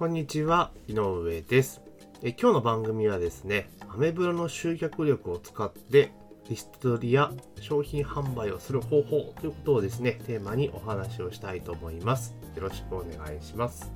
[0.00, 1.82] こんにちは、井上です
[2.22, 2.30] え。
[2.30, 6.10] 今日の番組はですね、アメブロの集客力を使って
[6.48, 7.30] リスト取りや
[7.60, 12.34] 商品販売をする方法ということをですね、テーマにお話をしたいと思います。
[12.56, 13.92] よろしくお願いします。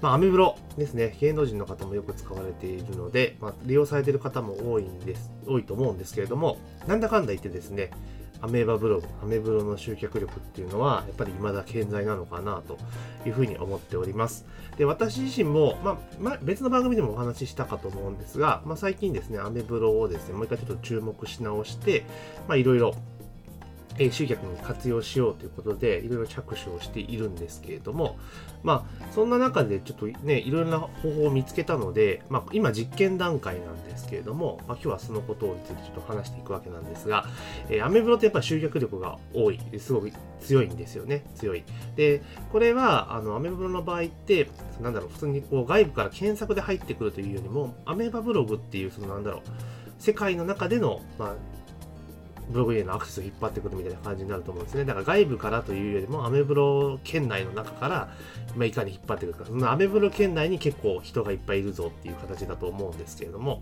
[0.00, 6.58] まあ、アメブロですね、芸能人の方もよく使われているので、まあ、利用されている方も多いんです、多いと思うんですけれども、
[6.88, 7.92] なんだかんだ言ってですね、
[8.42, 12.76] アメーバブログ、アメブロの集客力っていうのは、やっぱり未だ健在なのかなと
[13.24, 14.44] いうふうに思っております。
[14.76, 22.04] で、私自身も、まあ、まあ、別の番組でもお話ししたかと思うんですが、まあ、最近ですね、アメブロをですね、もう一回ちょっと注目し直して、
[22.48, 22.94] まあ、いろいろ
[23.98, 28.18] え集客に活用しようということで、いろいろ着手をしているんですけれども、
[28.62, 37.26] まあ、そんな中でちょっとね、いろいろな方法を見つけたので、まあ、今実験段階なんですけれども、まあ、今日はそのことについてちょっと話していくわけなんですが、
[37.68, 41.64] えー、アメブロってやっぱ集客力が多い、すごく強いんですよね、強い。
[41.96, 44.48] で、これは、あの、アメブロの場合って、
[44.80, 49.40] なんだろう、普通にこう外部から検索で入ってくるというよりも、アメーバブログっていう、そのなんだろう、
[49.98, 51.36] 世界の中での、まあ、
[52.50, 54.84] ブログへのアクセスを引っ張ってくるみたいな感じになると思うんですね。
[54.84, 58.08] だから外部からというよりも、アメブロ圏内の中から、
[58.56, 59.44] まあ、いかに引っ張ってくるか。
[59.44, 63.60] そのアメブロ圏内に結構人がいっぱいいるぞっていう形だと思うんですけれども、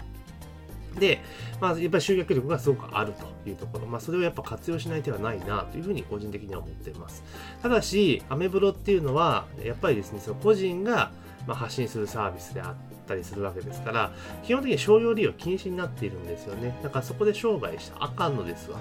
[0.99, 1.21] で、
[1.61, 3.13] まあ、やっぱり集客力がすごくある
[3.45, 7.23] というところ、まあ、それをやっぱ活用しない手はないなというふうに個人的には思っています。
[7.63, 11.13] ただし、アメブロっていうのは、やっぱりですね、その個人が
[11.47, 14.13] 発信するサービスであってたりするわけですから、
[14.45, 16.79] 基本的に商用利用禁止になっているんですよね。
[16.83, 18.79] だからそこで商売したらあかんのですわ。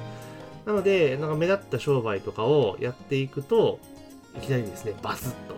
[0.66, 3.80] なので、なんか目立った商売とかをやっていくと、
[4.38, 5.56] いきなりですね、バスッと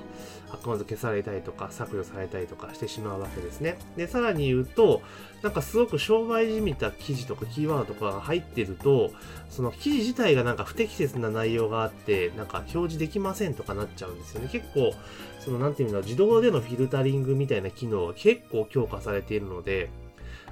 [0.54, 3.78] アカウント消されたりとか削除されたりとかしてしまうわけですね。
[3.96, 5.02] で、さらに言うと、
[5.42, 9.12] なんかすごく商売じみた記事とかキーワードとかが入ってると、
[9.50, 14.50] その記事自体がなんか不適切な内容があって、なんか表示できませんとかなっちゃうんですよね。
[14.52, 14.94] 結構、
[15.40, 19.90] そのなんていうの、自動でのフィルタリングみたいな機能が結構強化されているので、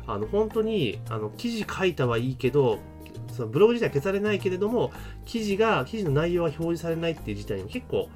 [0.08, 2.80] あの、本当に、あの、記事書いたはいいけど、
[3.36, 4.92] そのブログ自体消されないけれども、
[5.26, 8.10] 記事が、記事の内容は表示されないっていう事態にも結構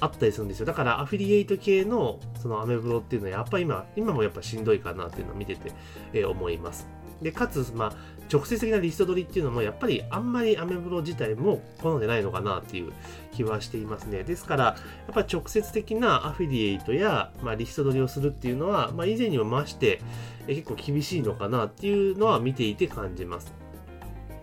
[0.00, 0.66] あったりするんですよ。
[0.66, 5.72] だからアフィリエイト系のそのアメブロっていうのはやっぱり今、今もやっぱしんどいかなっていうのを見てて、
[6.12, 6.88] えー、思います。
[7.22, 7.92] で、かつ、まあ、
[8.32, 12.92] 直接的なリスト取りっていうのもやっぱりあんまりアメブロ自体も好んでないのかなっていう
[13.32, 14.22] 気はしていますね。
[14.22, 14.76] ですから、や
[15.10, 20.00] っぱ直接的なアフィリエイトや、まあ、リスト取りをするっていうのは、まあ、以前にも増して、
[20.46, 23.52] え結構厳しいのかなっていうのは見ていて感じます。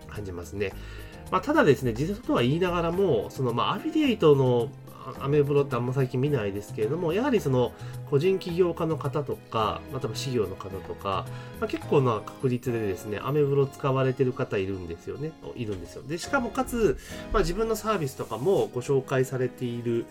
[0.08, 0.72] 感じますね。
[1.30, 4.68] まあ、ただですね、実際とは言いながらも、その、まあ、アフィリエイトの
[5.20, 7.72] アメブロってあんま最近見ないですけれども、やはりその
[8.10, 11.26] 個人起業家の方とか、または事業の方とか、
[11.60, 15.32] まあ、結構な確率でですね、アメブロ使われてる方いるんですよね。
[15.54, 16.02] いるんですよ。
[16.02, 16.98] で、しかもかつ、
[17.32, 20.06] まあ、自分のサービスとかもご紹介されている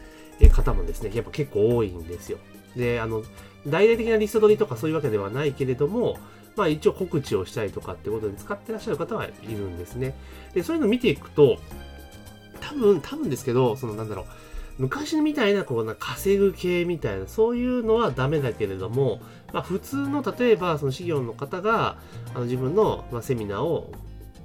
[0.52, 2.38] 方もですね、やっぱ結構多いんですよ。
[2.76, 3.24] で、あの、
[3.68, 6.18] 大々的なリスト取りとかそういうわけではないけれども、
[6.56, 10.16] まあ一応告知をしたりとかってことに使ってらっしゃる方はいるんですね。
[10.54, 11.58] で、そういうのを見ていくと、
[12.62, 14.26] 多分、多分ですけど、そのなんだろう、
[14.78, 19.22] 昔みたいなこうな稼ぐ系みたいなそういうのはダメだけれども、
[19.54, 21.98] まあ、普通の例えばその事業の方が
[22.34, 23.92] あの自分の、まあ、セミナーを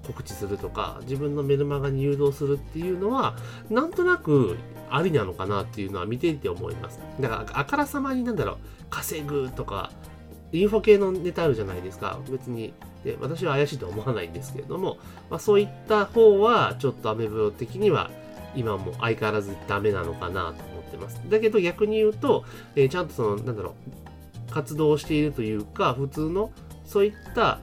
[0.07, 3.37] 告知するとか自分のメルマガに誘導するっていうのは
[3.69, 4.57] なんとなく
[4.89, 7.01] ありなのかなっていうのは見ていて思います。
[7.21, 8.57] だからあからさまになんだろう
[8.89, 9.91] 稼ぐとか
[10.53, 12.19] インフォ系のネタあるじゃないですか。
[12.31, 12.73] 別に
[13.05, 14.99] で私は怪しいと思わないんですけれども、
[15.31, 18.11] まあ、そういった方はちょっとアメブロ的には
[18.55, 21.21] 今も相変わらずダメなのかなと思ってます。
[21.29, 22.45] だけど逆に言うと、
[22.77, 23.75] えー、ちゃんとその、なんだろ
[24.49, 26.51] う、活動しているというか、普通の
[26.85, 27.61] そういった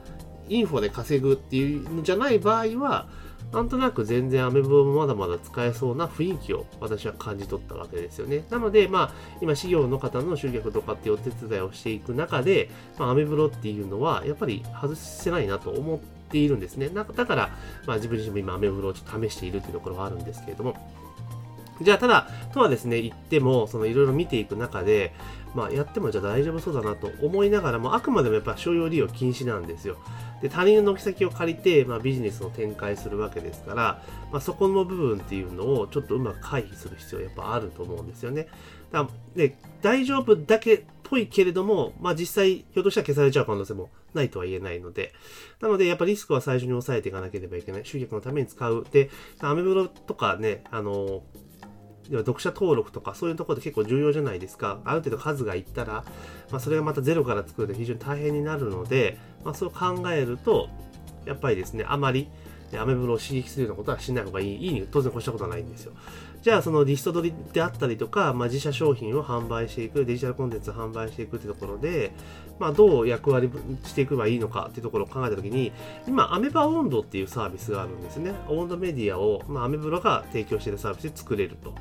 [0.48, 3.08] インフォで稼ぐっていうのじゃない場合は、
[3.52, 8.44] なんとなく全然アメブロもまだまだ使えそうな雰囲気を私は感じ取ったわけですよね。
[8.50, 15.98] なので、まあ、今、事業の方の集客とかっていうお手伝いをしていく中で、まあ、アメブロっていうのは、やっぱり外せないなと思っ
[16.28, 16.88] ているんですね。
[16.88, 17.50] だから、
[17.86, 20.74] まあ、自分自身も今、アメブロをちょっと試しているっていうところはあるんですけれども、
[21.80, 25.14] じゃあ、ただ、とはですね、言っても、そのいろいろ見ていく中で、
[25.54, 29.96] まあ、やってもじゃあ大丈夫そうだなと思いながらも、あくまでもやっぱ商用利用禁止なんですよ。
[30.42, 34.02] で、他人の軒先を借りて、まあ、ビジネスを展開するわけですから、
[34.32, 38.48] まあ、そこの部分っていうのをちょっとうまく回避する必要やっぱあると思うんですよね。
[38.92, 45.12] だで、大丈夫だけっぽいけれども、まあ実際、ひょっとしたら消されちゃう可能性もないとは言えないので、
[45.60, 47.84] なので、やっぱリスクは最初に抑えていかなければいけない。
[47.84, 48.86] 集客のために使う。
[48.90, 49.10] で、
[49.40, 51.22] アメブロとかね、あの、
[52.10, 54.80] 読者登録とかそういうところで結構重要じゃないですか。
[54.84, 56.04] ある程度数がいったら、
[56.50, 60.68] まあ、それがまたゼロから作ると非常に大変になるので、まあ、そう考えると、
[61.26, 62.28] やっぱりですね、あまり
[62.76, 64.66] アメブロを刺激するようなことはしない方がいい。
[64.66, 65.92] いいに当然越したことはないんですよ。
[66.42, 72.12] じゃあそのリスト取りであったりとか、まあ、自社商品を販売していく、デジタルコンテンツを販売していくってところで、
[72.58, 73.50] まあ、どう役割
[73.84, 75.72] していけばいいのかっていうところを考えたときに、
[76.06, 78.34] 今、アメバ温度っていうサービスがあるんですね。
[78.48, 81.74] 温度メディアを、まあ、アメブロが提供しているサービスで作れると。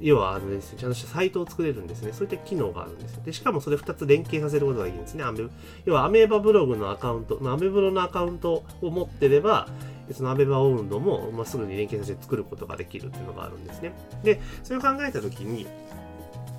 [0.00, 2.12] 要はあのです、ね、ちゃんとしたサイトを作れるんですね。
[2.12, 3.20] そういった機能があるんです。
[3.24, 5.24] で、しかもそれ2つ連携させることがいいんですね。
[5.24, 5.40] アメ
[5.84, 9.68] 要はアメーバブログのアカウント、アメブロのアカウントを持ってれば、
[10.12, 13.92] そのアメバオウンドも、まあ、すぐに連携させて作ることができるっていうのがあるんですね。
[14.24, 15.66] で、それを考えたときに、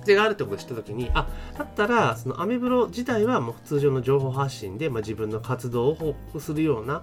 [0.04, 1.28] 手があるってことを知ったときに、あ、
[1.58, 7.02] だったら、そのアメブロ自体はもう通常の情報発信で、まあ、自分の活動を報告するような、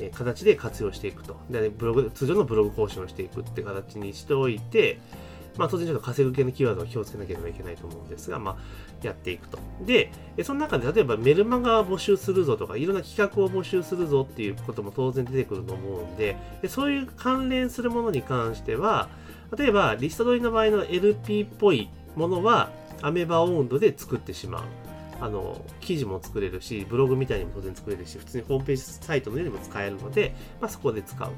[0.00, 1.36] え形で活用していくと。
[1.50, 5.00] で、ブログ、通常のブログ更新をしていくって形にしておいて、
[5.58, 8.56] まあ当然ちょっと稼ぐ系のキーワードは気をつけなければいけないと思うんですが、まあ
[9.02, 9.58] やっていくと。
[9.84, 10.10] で、
[10.42, 19.08] その中で例えばメルマガを募集するぞとか、いろんな企画を募集するぞっていうことも当然出てくると思うんで、でそういう関連するものに関しては、
[19.56, 22.70] 例えばリスト取りの場合の LP っぽいものは
[23.02, 24.87] アメバオンドで作ってしまう。
[25.20, 31.34] あの、記事も作れるし、ブログみたいにも当然作れるし、普通にホームページサイトのようにも使えるので、まあ、そこで使うと。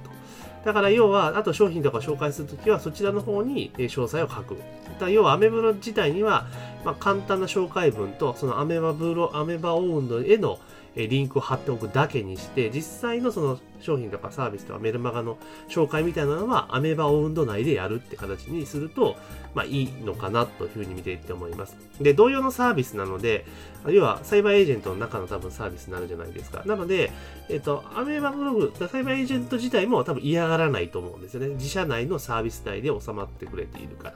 [0.65, 4.57] だから要は、あと商品とか紹介するときは、そちらの方に詳細を書く。
[4.99, 6.47] だ要は、アメブロ自体には、
[6.85, 10.59] まあ、簡単な紹介文と、そのアメバブロ、アメバオウンドへの
[10.97, 15.39] リンクを貼っておくだけにして、実際のその商品とかサービスとかメルマガの
[15.69, 19.17] 紹介みたいなのはアメバオウンド内でやるって形にすると、
[19.55, 21.77] まあいいのかなというふうに見ていって思います。
[22.01, 23.47] で、同様のサービスなので、
[23.87, 26.63] 要はサイバーエージェントの中の多分サービスになるじゃないですか。
[26.67, 27.13] なので、
[27.49, 31.49] えっと、アメバブログ、サイバーエージェント自体も多分嫌がらないと思うんですよね。
[31.51, 34.15] 自社内のサービス内で収まってくれているから。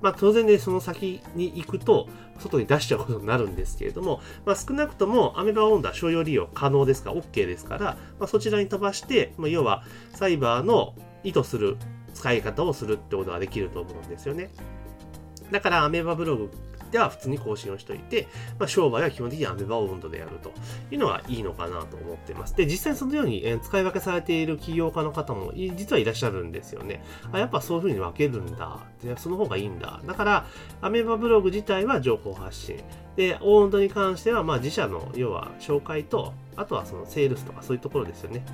[0.00, 2.08] まあ当然ね、その先に行くと、
[2.38, 7.84] 外に出しちゃうことになるんですけれども、まあ少なくともアメバオンダー商用利用可能ですから、OK ですから、
[8.18, 9.84] まあそちらに飛ばして、まあ要は
[10.14, 11.76] サイバーの意図する
[12.14, 14.50] 使い方をするってことができると思うんですよね。
[15.50, 16.50] だからアメーバブログ
[16.90, 18.26] では普通に更新をしといて、
[18.58, 20.52] まあ、商売は基本的にアメバオンドでやると
[20.90, 22.56] いうのはいいのかなと思っています。
[22.56, 27.02] で、実際そのように、え使い分けされている起業家の方も実はいらっしゃるんですよね。
[27.32, 28.78] あ、やっぱそういう風に分けるんだ。
[29.02, 30.00] でその方がいいんだ。
[30.06, 30.46] だから、
[30.80, 32.82] アメーバブログ自体は情報発信。
[33.18, 38.44] で、オンドに関しては、まあ自社の、要は紹介と、あとはそのセールスとかそういうところですよね。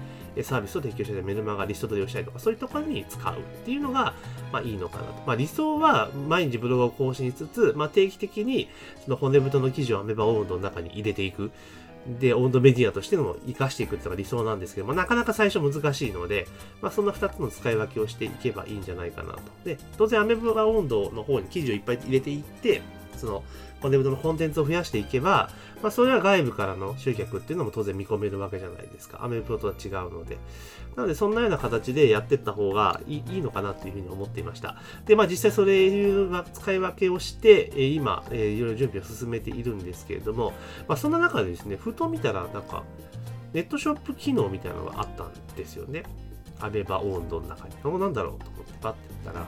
[0.43, 4.15] サービスを提供してメルマガリスト取りをしたりとか、そういうところに使うっていうのが、
[4.53, 5.23] まあいいのかなと。
[5.27, 8.71] まあ理想は毎日ブログを更新しつつ、まあ定期的に
[9.05, 11.51] その骨太の記事をアメバオンドの中に入れていく。
[12.19, 16.47] で、温度メディアとしての活かしていくっていうのが理想なんですけども、なかなか最初難しいので、
[16.81, 19.41] まあそんな2つの使い分けをしていけばいいんじゃないかなと。
[19.63, 22.81] で、当然アメブラ温度の方に記事をいっぱい入れていって、
[23.19, 23.45] その、
[23.81, 25.51] コンテンツのコンテンツを増やしていけば、
[25.83, 29.23] まあ、それは外部からの集客っていうのも当然見込めるわけじゃないですか。
[29.23, 30.39] アメブロとは違うので。
[30.97, 34.77] なので、そんなような形でやっていった方がいいのかなというふうに思っていました。
[35.05, 40.55] で、まあ実際それいう使い分けをして、今、いろいろ準備を進めているんですけれども、
[40.89, 42.85] まあそんな中でですね、ふと見たらなんか、
[43.53, 46.05] ネットショップ機能みたいなのがあったんですよね。
[46.61, 48.01] アメバオンドの中に。
[48.01, 49.47] なんだろうと思ってパッて言ったら、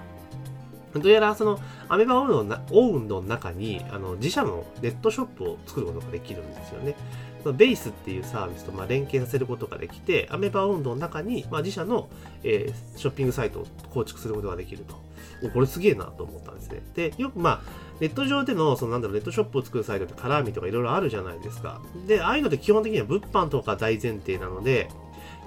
[1.01, 1.59] どうやらその
[1.89, 6.95] アメバオウンドオウンドの中にあの自社のネットショップを作ることができるんですよね。
[7.43, 12.09] そのベースっていうサービスとまあ連携させることができて、アメバオウンドの中にまあ自社の、
[12.43, 15.07] え、ショッピングサイトを構築することができると。
[15.53, 16.83] これすげえなと思ったんですね。
[16.95, 17.61] で、よくまあ、
[18.01, 21.81] ネット上での、そのなんだろう、ネットショップを作るサイトってカラーミとかいろいろあるじゃないですか。
[22.07, 24.89] で、ああいうのって基本的には物販とか大前提なので、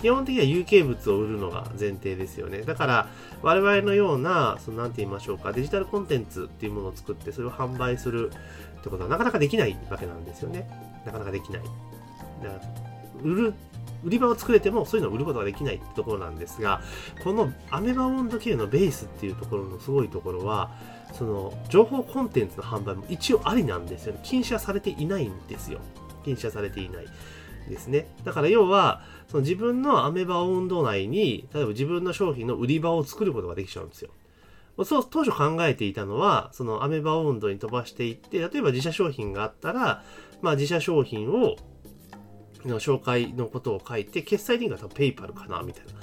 [0.02, 2.62] 基本的には有形物を売るのが前提ですよね。
[2.62, 3.08] だから、
[3.42, 8.32] 我々のような、その、なんて言いましょうか、デジタルコンテンツっていうものを作って、それを販売する
[8.80, 10.70] ってことはなかなかできないわけなんですよね。
[11.06, 11.62] なかなかできない。
[12.44, 12.62] だから
[13.24, 13.54] 売る
[14.04, 16.82] 売り場を作れてもそういうのを売ることができないってところなんですが、
[17.24, 20.72] このアメバ温度系のベースっていうところのすごいところは、
[21.14, 24.22] その情報コンテンツの販売も一応ありなんですよね。
[24.24, 25.80] 禁止はされていないんですよ。
[26.24, 27.06] 禁止はされていない。
[27.70, 28.08] ですね。
[28.26, 34.12] だから要は、その自分のアメバ温度内に、例えば自分の商品の売り場を作ることができちゃうんですよ。
[34.86, 40.04] そう、当初考えていたのは、そのアメバ温度に飛ばしていって、例えば自社商品があったら、
[40.42, 41.56] まあ自社商品を、
[42.66, 45.94] の紹介のことを書いて、決済リンクは多分ペイパルかな、みたいな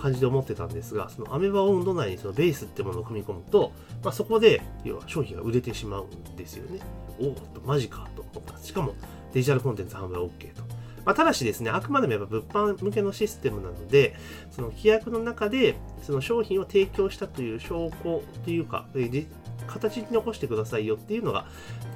[0.00, 6.80] 感じで思ってたんですが、そのアメバ温度内にそのベースってものを組み込むと、まあそこで、要は商品が売れてしまうんですよね。
[7.18, 8.58] おお、マジかと思った。
[8.58, 8.94] しかも、
[9.32, 10.75] デジタルコンテンツ販売 OK と。
[11.06, 12.42] まあ、ただしですね、あくまでもやっぱ物
[12.74, 14.16] 販向けのシステムなので、
[14.50, 18.86] その規約の中で、その商品を提供したという証拠というか、
[19.66, 21.46] 形に残してくださいよっていうのが、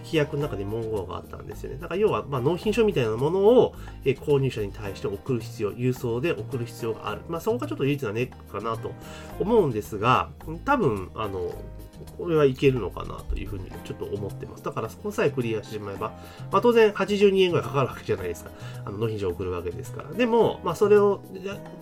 [0.05, 1.79] 規約の中で文言があったんですよね。
[1.79, 3.75] だから要は、まあ、納品書みたいなものを、
[4.05, 7.23] え購入者に対して送る必要、郵送で送る必要がある。
[7.29, 8.93] まあ、そこがちょっと唯一なネックかなと
[9.39, 10.31] 思うんですが、
[10.65, 11.53] 多分、あの、
[12.17, 14.63] これはいけるのかなというふうにちょっと思ってます。
[14.63, 16.13] だからそこさえクリアしてしまえば、
[16.51, 18.51] まあ、当然82円ぐらいかかるわけじゃないですか。
[18.85, 20.11] あの納品書を送るわけですから。
[20.11, 21.21] でも、まあ、それを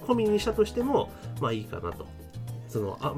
[0.07, 2.07] 込みにしたとしても、まあいいかなと。
[2.69, 3.15] そのあ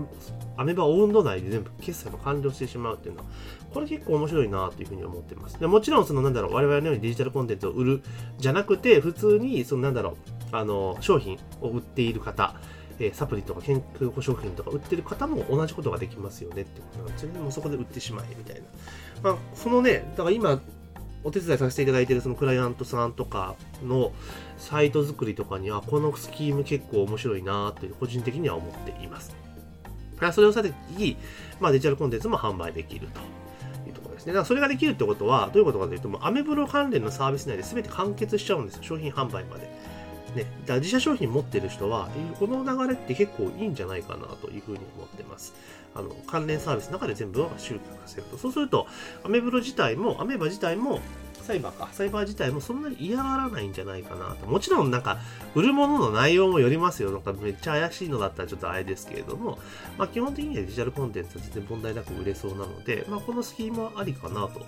[0.56, 3.26] アメバオウンド内で全部決済も完了してしまうっていうのは、
[3.72, 5.58] これ結構面白いなというふうに思ってます。
[5.58, 8.02] でもちろん、そのなんだろう、我々のようにデジタルコンテンツを売る
[8.38, 10.14] じゃなくて、普通に、そのなんだろう、
[10.52, 12.54] あの、商品を売っている方、
[13.00, 17.40] えサプリとか健康保障品とか売ってる方も同じことができますよねってことなんですよね。
[17.40, 18.62] もうそこで売ってしまえみたいな。
[19.22, 20.60] まあ、そのね、だから今、
[21.22, 24.12] お手伝いさせていただいているそのクライアントさんとかの
[24.56, 29.34] サイト作りとかには、このスキーム結構面白いなという個人的には思っています。
[30.32, 31.16] それをさてき、
[31.60, 33.20] まあ、デジタルコンテンツも販売できると。
[33.86, 34.32] いうところですね。
[34.32, 38.82] だからそれができるってことは、どういうことかというと、もうアメブロ関連のサービス内で全て完結しちゃうんですよ。
[38.82, 39.70] 商品販売まで。
[40.34, 42.08] ね、だから自社商品持ってる人は、
[42.38, 45.54] この流れって結構いいんじゃないかなというふうに思ってます。
[45.94, 48.38] あの、関連サービスの中で全部を集客させると。
[48.38, 48.86] そうすると、
[49.24, 51.00] アメブロ自体も、アメーバ自体も、
[51.42, 54.46] サイバーか、サイバー自体もそんなに嫌がらないんじゃないかなと。
[54.46, 55.18] もちろんなんか、
[55.54, 57.10] 売るものの内容もよりますよ。
[57.10, 59.58] なんかめっちゃ怪しいのだったらちょっとあれですけれども、
[59.98, 64.64] まあ基本的にはデジタルコンテンツは全然問題なく売れそうなので、まあこのスキームはありかなと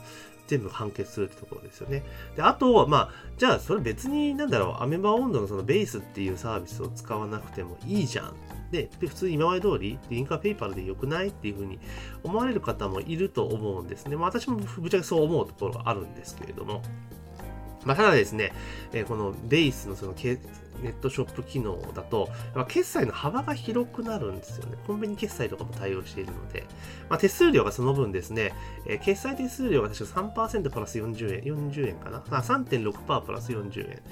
[0.47, 2.03] 全部完結するってところですよね。
[2.37, 8.35] で、あと、まあ、じゃあそれ別になんだろう、アメバ温度のそのベースっていうサービスを使わなくてもいいじゃん。
[8.71, 11.79] で、で普通に今まで通り、リンクはペイパルで良くないっていうふうに
[12.23, 14.17] 思われる方もいると思うんですね。
[14.17, 16.83] まあ私もぶっちゃけそう思うところがあるんですけれども。
[17.85, 18.53] まあ、ただですね、
[18.93, 20.15] え、このベースのその
[20.81, 22.29] ネットショップ機能だと、
[22.69, 24.77] 決済の幅が広くなるんですよね。
[24.87, 26.65] コンビニ決済とかも対応しているので、
[27.09, 28.53] まあ、手数料がその分ですね、
[28.87, 32.23] えー、決済手数料が確か3%プラス40円、40円かな。
[32.31, 34.03] あ、3.6%プラス40円。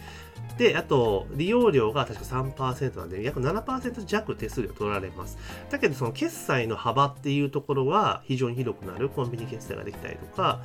[0.58, 5.38] で、あと、利用料が確か3%なんで、約7%弱手数料取られます。
[5.70, 9.08] だけど、その決済の幅っていうところは非常に広くなる。
[9.08, 10.62] コンビニ決済ができたりとか、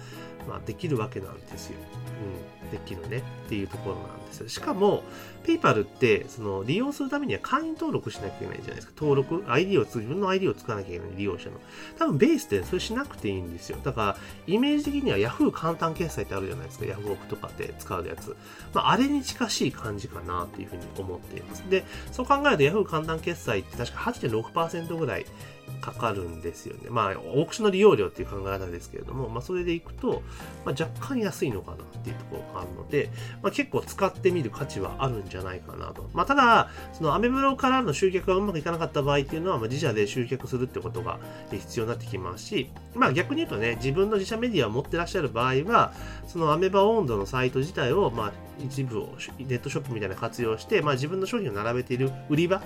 [0.48, 1.78] まあ、できるわけなんですよ。
[2.64, 4.50] うん、できるねっていうところなんですよ。
[4.50, 5.04] しかも、
[5.44, 8.94] PayPal って、その、利用するためには会員登録しなきゃいけないじゃないですか。
[8.98, 11.60] 登録、ID を、自分の ID を使わなきゃいけない、利用者の。
[12.00, 13.78] 多分、ベースってそれしなくていいんですよ。
[13.84, 16.86] だから、イメージ的には Yahoo 簡単決済ってあるじゃないですか。
[16.86, 18.36] Yahoo とかで使うやつ。
[18.74, 21.64] まあ、あれに近しい感じかなっていうふうに思っています。
[21.70, 25.26] で、そう考えると Yahoo 簡単決済って確か8.6%ぐらい
[25.86, 26.90] かかるんですよね。
[26.90, 30.24] まあ、オークションの利用料っていう考え方ですけれども、まあ、それでいくと、
[30.66, 33.12] まあ、若干安いのかなっていうところがあるので、
[33.44, 36.10] まあ、結構使ってみる価値はあるんじゃないかなと。
[36.14, 41.20] まあ、ただ、そのアメブロからの集客がうまくいかなかった場合っていうのは、まあ、自社で集客するってことが
[41.52, 45.94] 必要になってきますし、まあ、逆に言うとね、自分の自社メディアを持ってらっしゃる場合は、
[46.28, 52.62] そのアメバ温度のサイト自体を、まあ、一部をネットショップみたいな活用して、まあ、自分の商品を並べている売り場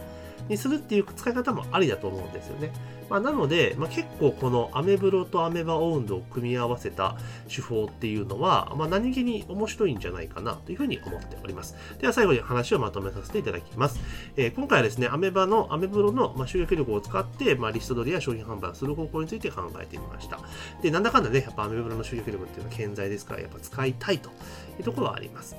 [0.50, 2.72] にするっていう使い方もありだと思うんですよね。
[3.10, 7.16] まあ、なので、まあ、結構このアメブロとアメバオウンドを組み合わせた
[7.48, 11.76] 手法っていうのは、まあ、何気に面白いんじゃないかなというふうに思っております。
[12.00, 14.00] では最後に話をまとめさせていただきます。
[14.38, 20.40] えー、今回はですね、アメバの、アメブロの、まあ、集客力を使って、まあ、リスト取りや商品販売をする方向について考えてみました。
[20.82, 24.30] で、なんだかんだね、やっぱアメブロの集客力っていうのは健在ですから、やっぱ使いたいと
[24.78, 25.56] いうところはあります。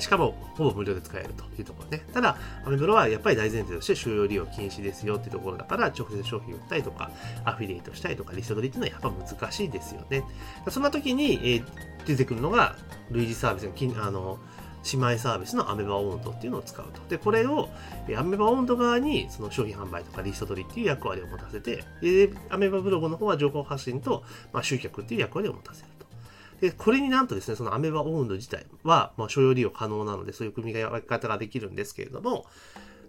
[0.00, 2.04] しかも、ほぼ無料で使えるというところね。
[2.12, 7.10] ただ、アメブロはやっぱり大前提として収容利用禁止ですよっていうところだから、直接商品売ったりとか、
[7.44, 10.24] アフィリエイトしたりとか、リスト取りっていうのはやっぱ難しいですよね。
[10.68, 11.64] そんな時に、えー、
[12.06, 12.76] 出てくるのが、
[13.10, 14.38] 類似サービスの、あの、
[14.92, 17.02] 姉妹サービスのアメバオンドっていうのを使うと。
[17.08, 17.68] で、これを、
[18.16, 25.88] アメバオンド側にその商品販売とかリスト取りっていう役割を持たせて、で、アメバブログの方は情報発信と、まあ、集客っていう役割を持たせる。
[26.60, 32.46] で、これになんとですね、そのアメバオウンド自体は、まあ、所要利用可能なので、そういう組み分け方ができるんですけれども、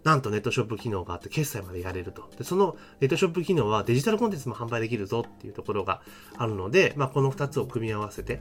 [0.04, 2.28] なんとネットショップ機能があって決済までやれると。
[2.36, 6.02] で、そのネットショップ機能はデジタルコンテンツも販売できるぞっていうところが
[6.36, 8.40] あるので、まあ、この2つを組み合わせて、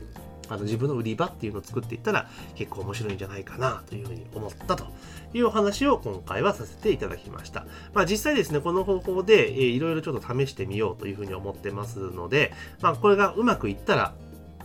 [0.49, 4.85] あの自分の売り場っていうのを作っていったら結構面白いんじゃないかなというふうに思ったと
[5.33, 7.65] いうお話を今回はさせていただきました。
[7.93, 12.51] まあ実際ですね、この方法で、いろいろちょっと試してみようというふうに思ってますので、
[12.81, 14.13] まあこれがうまくいったら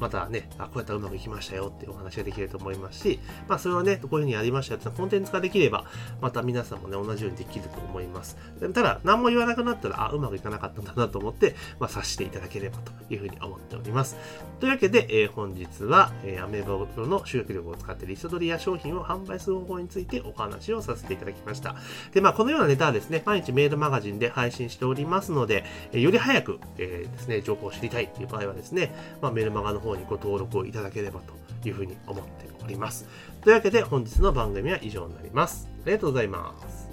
[0.00, 5.84] またね、あ、こうやったらうまくいきましたよっていうお話ができると思いますし、まあそれをね、こういうふうにやりましたよってコンテンツ化できれば、
[6.20, 8.36] また皆さんもね、同じようにできると思います。
[8.60, 14.16] ただ、何も言わなくなったら、あ、うまくいかなかったんだなと思って、まあ察していただければというふうに思っております。
[14.60, 21.76] というわけで、えー、本日は、えー、アメーバプロの集客力を使ってリスト取りや商品を販売する方法についてお話をさせていただきました。
[22.12, 33.06] で、まあこのようなネタはですね、毎日メールマガジンで配信しておりますので、えー、より早く、えー、ですね、情報を知りたいっていう場合はですね、まあ、メールマガの方にご登録をいただければというふうに思っております。
[33.42, 35.68] というわけで本日の番組は以上になります。
[35.84, 36.85] ありがとうございます。